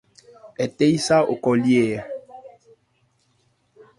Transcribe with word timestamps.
Ɛ 0.63 0.65
tɛ́ 0.75 0.87
yí 0.91 0.97
sá 1.05 1.15
o 1.31 1.33
khɔ 1.43 1.51
lye 1.63 1.81
hɛ. 1.91 1.97